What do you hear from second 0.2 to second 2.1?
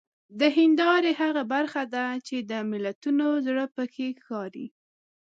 د هیندارې هغه برخه ده